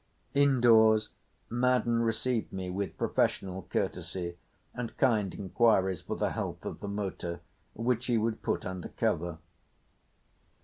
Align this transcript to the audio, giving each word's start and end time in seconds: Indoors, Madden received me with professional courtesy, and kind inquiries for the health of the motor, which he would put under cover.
Indoors, 0.33 1.09
Madden 1.47 2.01
received 2.01 2.51
me 2.51 2.71
with 2.71 2.97
professional 2.97 3.67
courtesy, 3.69 4.35
and 4.73 4.97
kind 4.97 5.31
inquiries 5.31 6.01
for 6.01 6.15
the 6.15 6.31
health 6.31 6.65
of 6.65 6.79
the 6.79 6.87
motor, 6.87 7.39
which 7.75 8.07
he 8.07 8.17
would 8.17 8.41
put 8.41 8.65
under 8.65 8.87
cover. 8.89 9.37